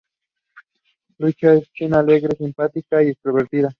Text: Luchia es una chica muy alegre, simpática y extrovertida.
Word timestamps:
Luchia 1.19 1.53
es 1.53 1.57
una 1.57 1.61
chica 1.61 1.85
muy 1.91 1.97
alegre, 1.99 2.35
simpática 2.35 3.03
y 3.03 3.09
extrovertida. 3.09 3.69